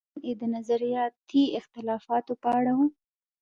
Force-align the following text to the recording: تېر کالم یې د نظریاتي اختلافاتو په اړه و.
تېر 0.03 0.07
کالم 0.13 0.21
یې 0.27 0.33
د 0.41 0.43
نظریاتي 0.55 1.43
اختلافاتو 1.59 2.33
په 2.41 2.49
اړه 2.57 2.71
و. 2.77 2.79